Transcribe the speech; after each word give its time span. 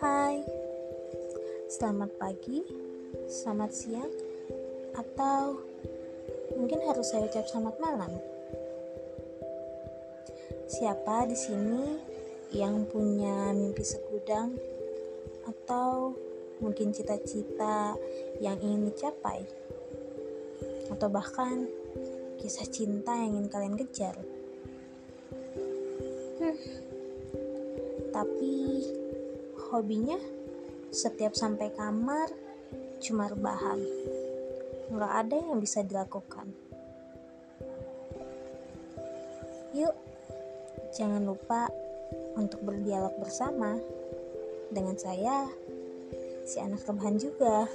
Hai, 0.00 0.40
selamat 1.68 2.16
pagi, 2.16 2.64
selamat 3.28 3.68
siang, 3.68 4.08
atau 4.96 5.60
mungkin 6.56 6.80
harus 6.88 7.12
saya 7.12 7.28
ucap 7.28 7.44
selamat 7.44 7.76
malam. 7.76 8.08
Siapa 10.72 11.28
di 11.28 11.36
sini 11.36 12.00
yang 12.56 12.88
punya 12.88 13.52
mimpi 13.52 13.84
segudang 13.84 14.56
atau 15.44 16.16
mungkin 16.64 16.96
cita-cita 16.96 17.92
yang 18.40 18.56
ingin 18.56 18.88
dicapai? 18.88 19.44
Atau 20.88 21.12
bahkan 21.12 21.68
kisah 22.40 22.64
cinta 22.72 23.12
yang 23.20 23.36
ingin 23.36 23.52
kalian 23.52 23.76
kejar? 23.76 24.16
Hmm. 26.40 26.56
Tapi 28.16 28.56
hobinya 29.70 30.18
setiap 30.90 31.38
sampai 31.38 31.70
kamar 31.70 32.26
cuma 32.98 33.30
rebahan. 33.30 33.78
Nggak 34.90 35.12
ada 35.26 35.36
yang 35.38 35.58
bisa 35.62 35.86
dilakukan. 35.86 36.50
Yuk, 39.70 39.94
jangan 40.98 41.22
lupa 41.22 41.70
untuk 42.34 42.58
berdialog 42.66 43.14
bersama 43.22 43.78
dengan 44.74 44.98
saya, 44.98 45.46
si 46.42 46.58
anak 46.58 46.82
rebahan 46.90 47.16
juga. 47.22 47.70